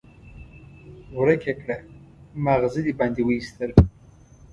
[1.17, 1.77] ورک يې کړه؛
[2.43, 3.71] ماغزه دې باندې واېستل.